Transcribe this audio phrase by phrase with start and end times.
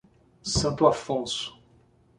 [0.41, 1.53] Santo Afonso